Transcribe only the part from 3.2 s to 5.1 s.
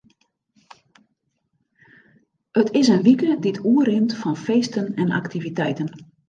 dy't oerrint fan feesten en